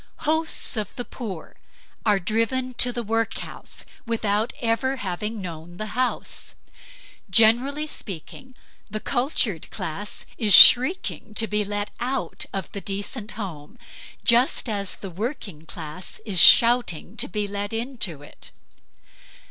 Hosts 0.25 0.77
of 0.77 0.95
the 0.95 1.05
poor 1.05 1.57
are 2.07 2.17
driven 2.19 2.73
to 2.79 2.91
the 2.91 3.03
workhouse 3.03 3.85
without 4.07 4.51
ever 4.59 4.95
having 4.95 5.39
known 5.39 5.77
the 5.77 5.93
house. 5.93 6.55
Generally 7.29 7.85
speaking, 7.85 8.55
the 8.89 8.99
cultured 8.99 9.69
class 9.69 10.25
is 10.39 10.55
shrieking 10.55 11.35
to 11.35 11.45
be 11.45 11.63
let 11.63 11.91
out 11.99 12.47
of 12.51 12.71
the 12.71 12.81
decent 12.81 13.33
home, 13.33 13.77
just 14.23 14.67
as 14.67 14.95
the 14.95 15.11
working 15.11 15.67
class 15.67 16.19
is 16.25 16.41
shouting 16.41 17.15
to 17.17 17.27
be 17.27 17.47
let 17.47 17.71
into 17.71 18.23
it. 18.23 18.49